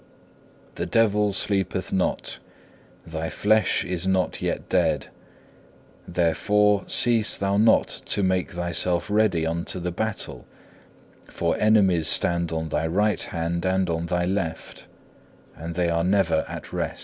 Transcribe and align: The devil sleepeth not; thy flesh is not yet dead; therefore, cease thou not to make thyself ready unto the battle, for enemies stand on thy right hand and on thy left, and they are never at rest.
The 0.81 0.87
devil 0.87 1.31
sleepeth 1.31 1.93
not; 1.93 2.39
thy 3.05 3.29
flesh 3.29 3.85
is 3.85 4.07
not 4.07 4.41
yet 4.41 4.67
dead; 4.67 5.09
therefore, 6.07 6.85
cease 6.87 7.37
thou 7.37 7.57
not 7.57 7.87
to 8.05 8.23
make 8.23 8.49
thyself 8.53 9.11
ready 9.11 9.45
unto 9.45 9.79
the 9.79 9.91
battle, 9.91 10.47
for 11.25 11.55
enemies 11.59 12.07
stand 12.07 12.51
on 12.51 12.69
thy 12.69 12.87
right 12.87 13.21
hand 13.21 13.63
and 13.63 13.91
on 13.91 14.07
thy 14.07 14.25
left, 14.25 14.87
and 15.55 15.75
they 15.75 15.91
are 15.91 16.03
never 16.03 16.45
at 16.47 16.73
rest. 16.73 16.99